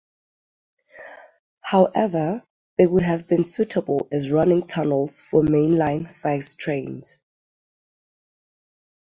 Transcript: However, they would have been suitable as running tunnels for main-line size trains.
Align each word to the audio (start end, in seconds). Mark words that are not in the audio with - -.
However, 1.61 2.41
they 2.75 2.87
would 2.87 3.03
have 3.03 3.27
been 3.27 3.43
suitable 3.43 4.07
as 4.11 4.31
running 4.31 4.65
tunnels 4.65 5.19
for 5.21 5.43
main-line 5.43 6.09
size 6.09 6.55
trains. 6.55 7.19